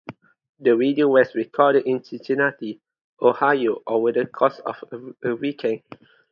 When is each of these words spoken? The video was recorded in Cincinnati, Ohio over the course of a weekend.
The 0.59 0.75
video 0.75 1.09
was 1.09 1.35
recorded 1.35 1.85
in 1.85 2.03
Cincinnati, 2.03 2.81
Ohio 3.21 3.83
over 3.85 4.11
the 4.11 4.25
course 4.25 4.57
of 4.65 4.77
a 5.23 5.35
weekend. 5.35 5.83